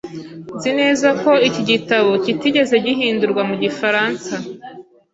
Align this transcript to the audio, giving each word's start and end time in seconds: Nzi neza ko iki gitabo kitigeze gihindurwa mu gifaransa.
Nzi 0.55 0.71
neza 0.79 1.07
ko 1.21 1.31
iki 1.47 1.61
gitabo 1.69 2.11
kitigeze 2.23 2.75
gihindurwa 2.85 3.41
mu 3.49 3.55
gifaransa. 3.63 4.33